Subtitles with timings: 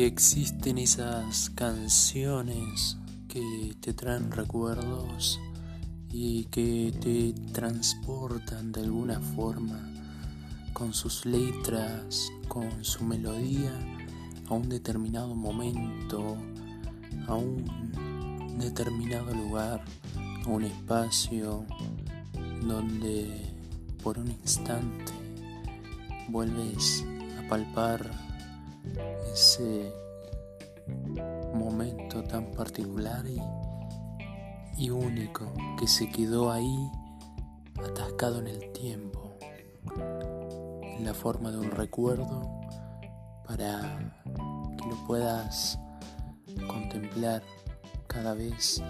[0.00, 2.96] Existen esas canciones
[3.26, 5.40] que te traen recuerdos
[6.12, 9.92] y que te transportan de alguna forma
[10.72, 13.72] con sus letras, con su melodía
[14.48, 16.36] a un determinado momento,
[17.26, 19.84] a un determinado lugar,
[20.46, 21.64] a un espacio
[22.62, 23.52] donde
[24.04, 25.12] por un instante
[26.28, 27.04] vuelves
[27.36, 28.27] a palpar
[29.32, 29.92] ese
[31.54, 33.24] momento tan particular
[34.76, 36.90] y, único que se quedó ahí
[37.84, 39.36] atascado en el tiempo,
[39.96, 42.42] en la forma de un recuerdo
[43.46, 44.12] para
[44.76, 45.78] que lo puedas
[46.68, 47.42] contemplar
[48.06, 48.82] cada vez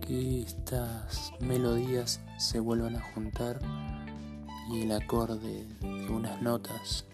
[0.00, 3.58] que estas melodías se vuelvan a juntar
[4.70, 7.06] y el acorde de unas notas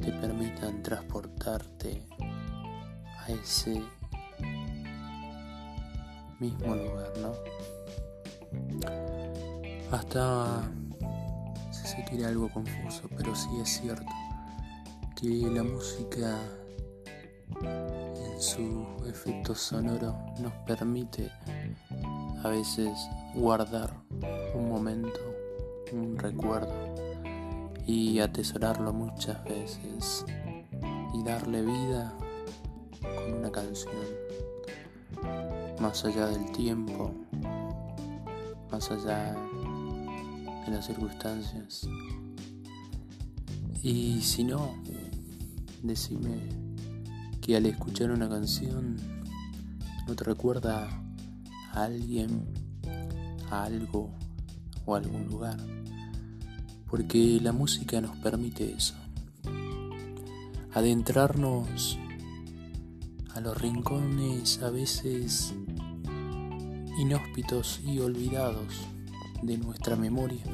[0.00, 2.02] te permitan transportarte
[3.18, 3.82] a ese
[6.38, 7.32] mismo lugar, ¿no?
[9.92, 10.62] Hasta
[11.70, 14.12] si se quiere algo confuso, pero sí es cierto
[15.20, 16.38] que la música
[17.60, 21.30] en su efecto sonoro nos permite
[22.42, 22.90] a veces
[23.34, 23.92] guardar
[24.54, 25.20] un momento,
[25.92, 27.09] un recuerdo
[27.86, 30.24] y atesorarlo muchas veces
[31.14, 32.16] y darle vida
[33.00, 33.94] con una canción
[35.80, 37.14] más allá del tiempo,
[38.70, 39.34] más allá
[40.66, 41.88] de las circunstancias.
[43.82, 44.74] Y si no,
[45.82, 46.38] decime
[47.40, 48.96] que al escuchar una canción
[50.06, 50.88] no te recuerda
[51.72, 52.44] a alguien,
[53.50, 54.10] a algo
[54.84, 55.56] o a algún lugar.
[56.90, 58.94] Porque la música nos permite eso.
[60.72, 61.98] Adentrarnos
[63.34, 65.54] a los rincones a veces
[66.98, 68.86] inhóspitos y olvidados
[69.42, 70.44] de nuestra memoria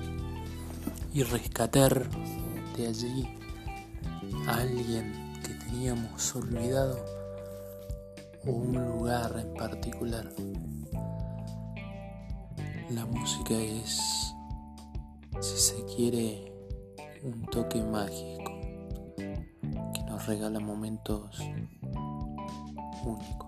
[1.13, 2.09] y rescatar
[2.77, 3.29] de allí
[4.47, 7.05] a alguien que teníamos olvidado
[8.47, 10.33] o un lugar en particular.
[12.91, 14.01] La música es,
[15.41, 16.53] si se quiere,
[17.23, 18.53] un toque mágico
[19.17, 21.39] que nos regala momentos
[23.05, 23.47] únicos.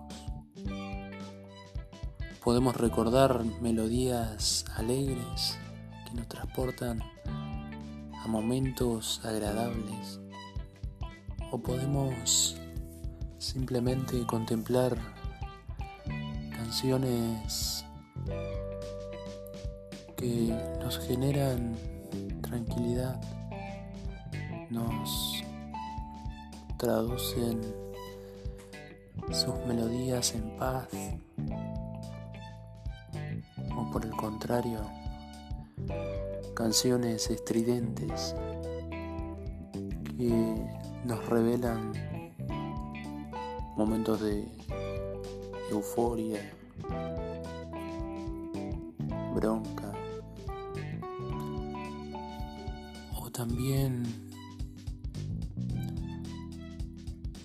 [2.42, 5.58] Podemos recordar melodías alegres
[6.06, 7.00] que nos transportan
[8.22, 10.20] a momentos agradables
[11.50, 12.56] o podemos
[13.38, 14.96] simplemente contemplar
[16.50, 17.84] canciones
[20.18, 21.76] que nos generan
[22.42, 23.20] tranquilidad,
[24.68, 25.44] nos
[26.76, 27.60] traducen
[29.30, 30.88] sus melodías en paz
[33.76, 34.80] o por el contrario
[36.54, 38.34] canciones estridentes
[40.16, 40.68] que
[41.04, 41.92] nos revelan
[43.76, 44.48] momentos de
[45.70, 46.40] euforia,
[49.32, 49.87] bronca
[53.38, 54.02] también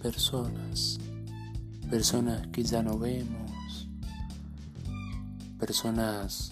[0.02, 0.98] personas,
[1.88, 3.88] personas que ya no vemos,
[5.59, 6.50] personas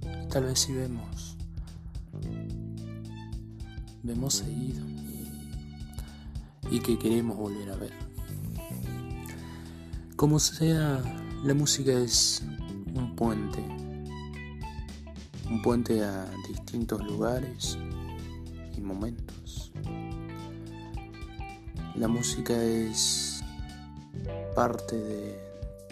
[0.00, 1.36] que tal vez sí vemos,
[4.02, 4.84] vemos seguido
[6.68, 7.92] y que queremos volver a ver.
[10.16, 11.00] Como sea,
[11.44, 12.42] la música es
[12.92, 13.64] un puente,
[15.48, 17.78] un puente a distintos lugares
[18.80, 19.72] momentos.
[21.96, 23.42] La música es
[24.54, 25.40] parte de,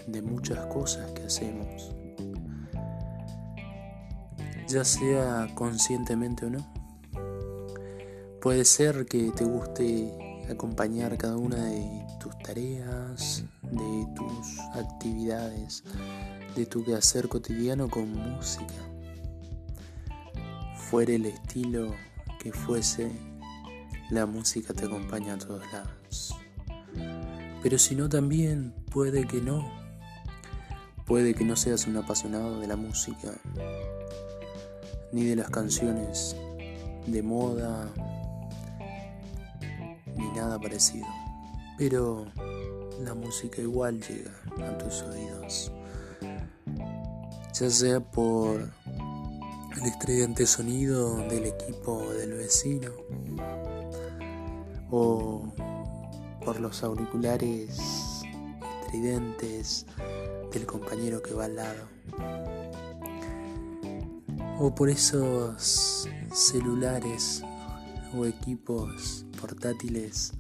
[0.06, 1.94] de muchas cosas que hacemos,
[4.66, 6.66] ya sea conscientemente o no.
[8.40, 15.84] Puede ser que te guste acompañar cada una de tus tareas, de tus actividades,
[16.56, 18.74] de tu quehacer cotidiano con música.
[20.76, 21.94] Fuera el estilo
[22.52, 23.10] fuese,
[24.10, 26.34] la música te acompaña a todos lados.
[27.62, 29.70] Pero si no, también puede que no.
[31.06, 33.32] Puede que no seas un apasionado de la música,
[35.10, 36.36] ni de las canciones
[37.06, 37.90] de moda,
[40.16, 41.06] ni nada parecido.
[41.78, 42.26] Pero
[43.02, 44.32] la música igual llega
[44.68, 45.72] a tus oídos.
[47.54, 48.68] Ya sea por
[49.80, 52.90] el estridente sonido del equipo del vecino
[54.90, 55.52] o
[56.44, 57.78] por los auriculares
[58.82, 59.86] estridentes
[60.52, 61.88] del compañero que va al lado.
[64.58, 67.44] O por esos celulares
[68.16, 70.32] o equipos portátiles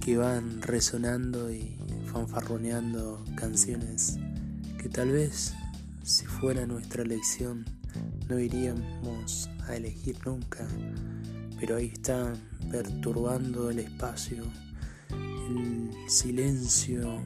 [0.00, 1.76] que van resonando y
[2.10, 4.16] fanfarroneando canciones
[4.80, 5.52] que tal vez
[6.02, 7.66] si fuera nuestra elección
[8.28, 10.66] no iríamos a elegir nunca,
[11.58, 12.34] pero ahí están
[12.70, 14.44] perturbando el espacio,
[15.10, 17.22] el silencio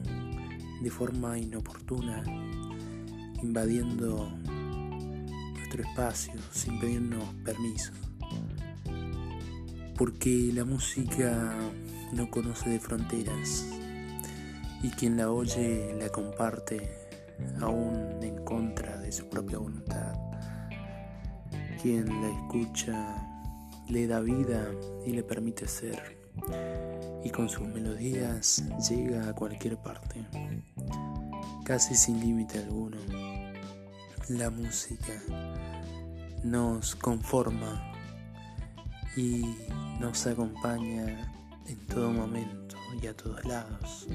[0.81, 2.23] de forma inoportuna,
[3.41, 4.31] invadiendo
[5.55, 7.91] nuestro espacio sin pedirnos permiso.
[9.97, 11.55] Porque la música
[12.13, 13.65] no conoce de fronteras
[14.81, 17.03] y quien la oye la comparte
[17.61, 19.82] aún en contra de su propia voluntad.
[21.83, 23.27] Quien la escucha
[23.89, 24.71] le da vida
[25.05, 26.17] y le permite ser
[27.25, 30.25] y con sus melodías llega a cualquier parte,
[31.65, 32.95] casi sin límite alguno.
[34.29, 35.21] La música
[36.45, 37.91] nos conforma
[39.17, 39.43] y
[39.99, 41.33] nos acompaña
[41.67, 44.07] en todo momento y a todos lados.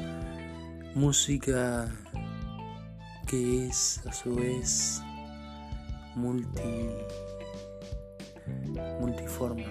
[0.94, 1.86] Música
[3.26, 5.02] que es a su vez
[6.14, 6.88] multi
[9.00, 9.66] multiforma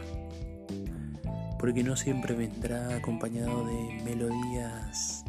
[1.59, 5.24] porque no siempre vendrá acompañado de melodías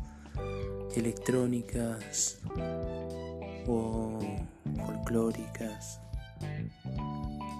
[0.95, 2.41] electrónicas
[3.67, 4.19] o
[4.87, 6.01] folclóricas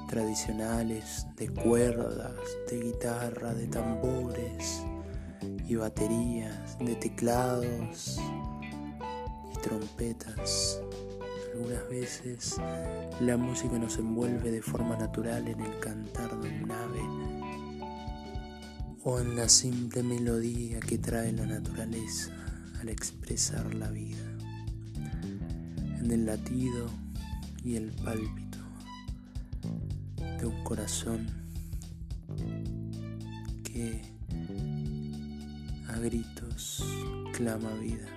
[0.09, 2.35] tradicionales de cuerdas,
[2.71, 4.83] de guitarra, de tambores
[5.67, 8.19] y baterías, de teclados
[9.55, 10.81] y trompetas.
[11.55, 12.61] Algunas veces
[13.21, 17.01] la música nos envuelve de forma natural en el cantar de un ave
[19.05, 22.33] o en la simple melodía que trae la naturaleza
[22.81, 24.23] al expresar la vida,
[25.99, 26.91] en el latido
[27.65, 28.59] y el pálpito
[30.39, 31.27] de un corazón
[33.65, 34.03] que
[35.89, 36.85] a gritos
[37.33, 38.09] clama vida.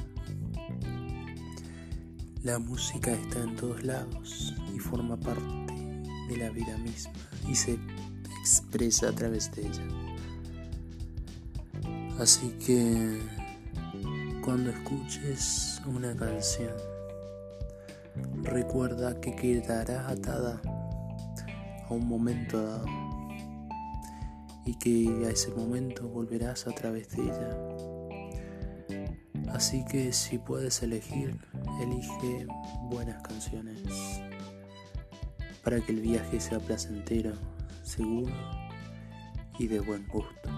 [2.44, 5.44] La música está en todos lados y forma parte
[6.28, 7.14] de la vida misma
[7.48, 7.78] y se
[8.40, 9.88] expresa a través de ella.
[12.18, 13.20] Así que
[14.44, 16.74] cuando escuches una canción,
[18.42, 20.60] recuerda que quedará atada
[21.88, 22.88] a un momento dado
[24.66, 27.58] y que a ese momento volverás a través de ella.
[29.54, 31.38] Así que si puedes elegir,
[31.84, 32.46] elige
[32.90, 34.22] buenas canciones
[35.64, 37.34] para que el viaje sea placentero,
[37.84, 38.34] seguro
[39.58, 40.50] y de buen gusto.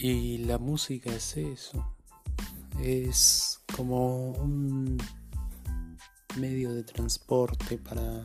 [0.00, 1.96] Y la música es eso,
[2.80, 4.96] es como un
[6.40, 8.24] medio de transporte para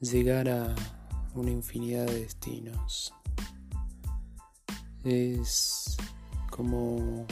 [0.00, 0.74] llegar a
[1.34, 3.12] una infinidad de destinos.
[5.02, 5.96] Es
[6.50, 7.26] como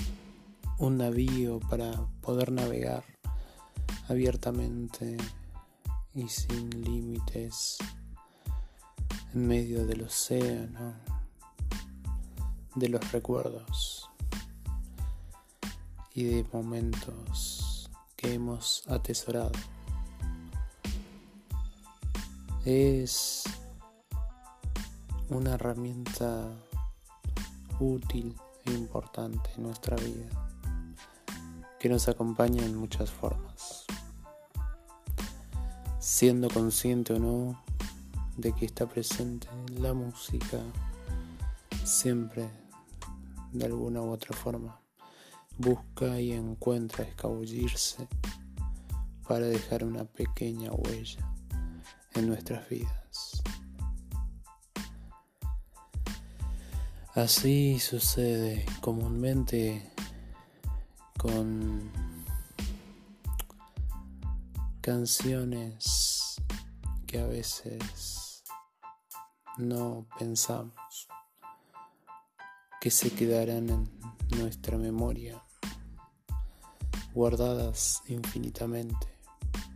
[0.79, 3.05] un navío para poder navegar
[4.09, 5.17] abiertamente
[6.15, 7.79] y sin límites
[9.33, 10.95] en medio del océano
[12.75, 14.11] de los recuerdos
[16.15, 17.62] y de momentos
[18.23, 19.53] que hemos atesorado.
[22.65, 23.43] Es
[25.29, 26.49] una herramienta
[27.81, 30.29] útil e importante en nuestra vida
[31.81, 33.85] que nos acompaña en muchas formas.
[35.99, 37.61] Siendo consciente o no
[38.37, 40.59] de que está presente la música
[41.85, 42.49] siempre
[43.53, 44.82] de alguna u otra forma,
[45.59, 48.09] busca y encuentra escabullirse
[49.27, 51.33] para dejar una pequeña huella
[52.15, 53.43] en nuestras vidas.
[57.15, 59.93] Así sucede comúnmente
[61.19, 61.91] con
[64.81, 66.37] canciones
[67.07, 68.43] que a veces
[69.59, 70.82] no pensamos
[72.83, 73.89] que se quedarán en
[74.41, 75.41] nuestra memoria,
[77.15, 79.07] guardadas infinitamente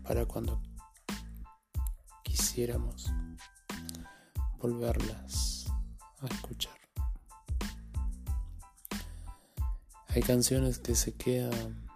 [0.02, 0.60] para cuando
[2.24, 3.06] quisiéramos
[4.58, 5.66] volverlas
[6.18, 6.76] a escuchar.
[10.08, 11.88] Hay canciones que se quedan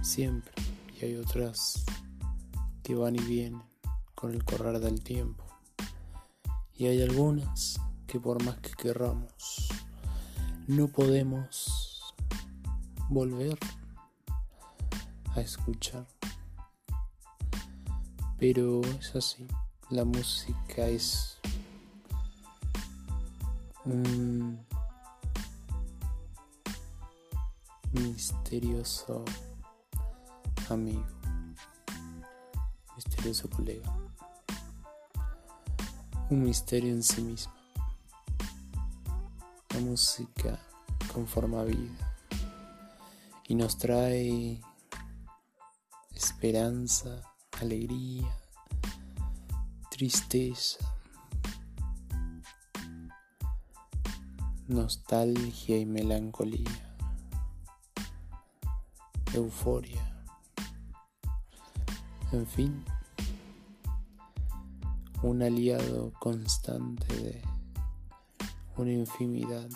[0.00, 0.54] siempre
[0.94, 1.84] y hay otras
[2.84, 3.64] que van y vienen
[4.14, 5.44] con el correr del tiempo.
[6.72, 7.80] Y hay algunas
[8.10, 9.68] que por más que querramos,
[10.66, 12.12] no podemos
[13.08, 13.56] volver
[15.36, 16.04] a escuchar.
[18.36, 19.46] Pero es así,
[19.90, 21.38] la música es
[23.84, 24.58] un
[27.92, 29.24] misterioso
[30.68, 31.06] amigo,
[32.96, 33.96] misterioso colega,
[36.28, 37.59] un misterio en sí mismo.
[39.80, 40.60] Música
[41.12, 42.14] conforma vida.
[43.48, 44.60] Y nos trae
[46.14, 47.22] esperanza,
[47.60, 48.28] alegría,
[49.90, 50.78] tristeza,
[54.68, 56.96] nostalgia y melancolía,
[59.32, 60.24] euforia,
[62.32, 62.84] en fin,
[65.22, 67.49] un aliado constante de
[68.80, 69.68] una infinidad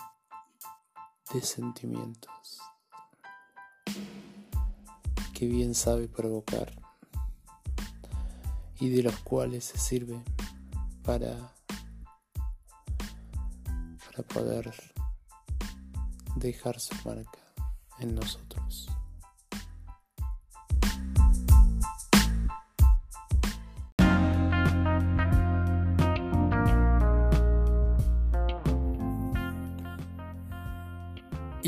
[1.31, 2.59] de sentimientos
[5.31, 6.73] que bien sabe provocar
[8.79, 10.23] y de los cuales se sirve
[11.03, 11.53] para
[14.07, 14.73] para poder
[16.37, 17.39] dejar su marca
[17.99, 18.89] en nosotros.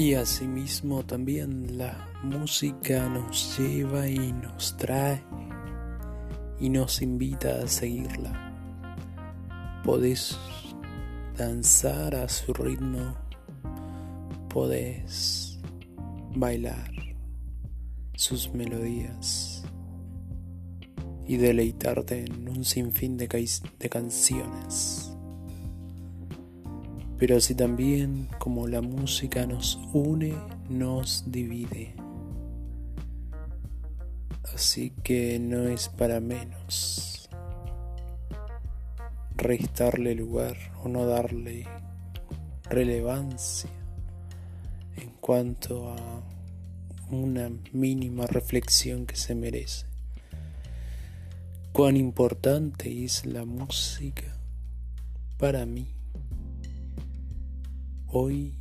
[0.07, 5.21] Y asimismo también la música nos lleva y nos trae
[6.61, 8.53] y nos invita a seguirla.
[9.83, 10.39] Podés
[11.35, 13.17] danzar a su ritmo,
[14.47, 15.59] podés
[16.33, 16.89] bailar
[18.15, 19.65] sus melodías
[21.27, 25.16] y deleitarte en un sinfín de, de canciones.
[27.17, 30.35] Pero así también como la música nos une,
[30.69, 31.95] nos divide.
[34.53, 37.29] Así que no es para menos
[39.35, 41.65] restarle lugar o no darle
[42.69, 43.69] relevancia
[44.95, 46.23] en cuanto a
[47.09, 49.85] una mínima reflexión que se merece.
[51.71, 54.35] Cuán importante es la música
[55.37, 55.96] para mí
[58.09, 58.53] hoy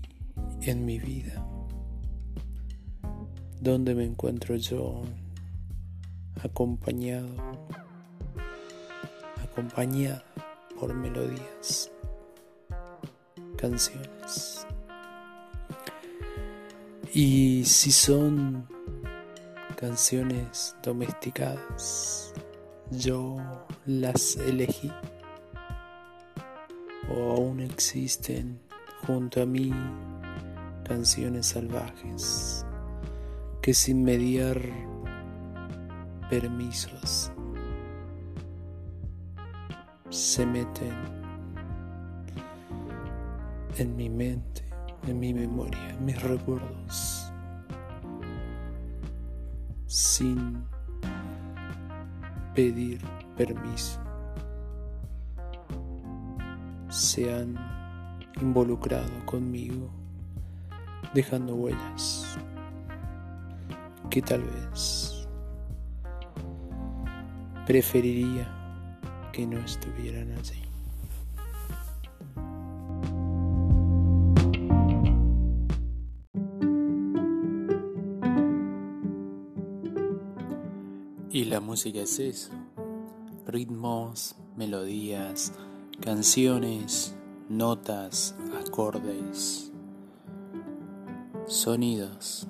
[0.63, 1.47] en mi vida,
[3.61, 5.03] donde me encuentro yo
[6.43, 7.29] acompañado,
[9.43, 10.25] acompañada
[10.79, 11.91] por melodías,
[13.57, 14.67] canciones.
[17.13, 18.67] Y si son
[19.77, 22.35] canciones domesticadas,
[22.91, 23.37] yo
[23.87, 24.93] las elegí
[27.09, 28.66] o aún existen
[29.07, 29.73] junto a mí
[30.85, 32.67] canciones salvajes
[33.63, 34.61] que sin mediar
[36.29, 37.31] permisos
[40.11, 40.95] se meten
[43.79, 44.65] en mi mente,
[45.07, 47.33] en mi memoria, en mis recuerdos,
[49.87, 50.65] sin
[52.55, 53.01] pedir
[53.37, 54.01] permiso.
[56.89, 57.76] Se han
[58.41, 59.91] involucrado conmigo,
[61.15, 62.39] dejando huellas
[64.11, 65.27] que tal vez
[67.67, 68.49] preferiría
[69.33, 70.63] que no estuvieran allí.
[81.31, 82.53] Y la música es eso,
[83.47, 85.53] ritmos, melodías,
[86.01, 87.15] canciones,
[87.49, 89.71] notas, acordes,
[91.47, 92.49] sonidos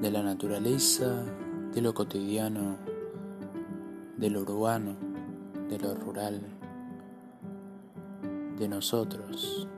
[0.00, 1.24] de la naturaleza,
[1.74, 2.78] de lo cotidiano,
[4.16, 4.96] de lo urbano,
[5.68, 6.40] de lo rural,
[8.58, 9.68] de nosotros,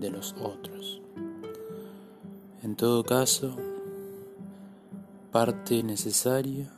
[0.00, 1.00] de los otros.
[2.62, 3.56] En todo caso,
[5.30, 6.68] parte necesaria,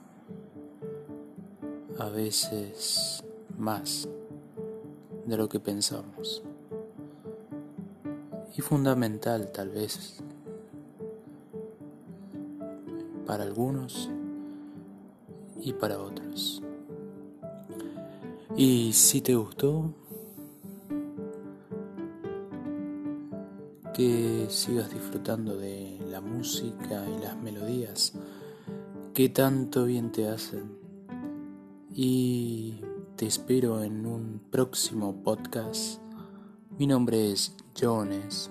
[1.99, 3.25] a veces
[3.56, 4.06] más
[5.26, 6.43] de lo que pensamos.
[8.57, 10.23] Y fundamental tal vez
[13.26, 14.11] para algunos
[15.61, 16.62] y para otros.
[18.57, 19.93] Y si te gustó,
[23.95, 28.12] que sigas disfrutando de la música y las melodías
[29.14, 30.76] que tanto bien te hacen.
[31.95, 32.81] Y
[33.16, 36.00] te espero en un próximo podcast.
[36.78, 38.50] Mi nombre es Jones.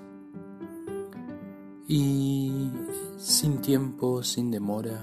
[1.88, 2.72] Y
[3.17, 5.01] sin tiempo, sin demora,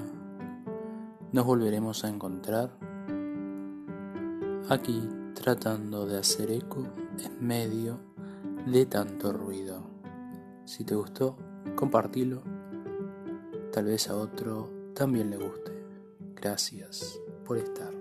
[1.33, 2.79] nos volveremos a encontrar
[4.71, 6.87] aquí tratando de hacer eco
[7.19, 8.01] en medio
[8.67, 9.83] de tanto ruido.
[10.65, 11.37] Si te gustó,
[11.77, 12.43] compartilo.
[13.73, 15.85] Tal vez a otro también le guste.
[16.35, 18.00] Gracias por estar.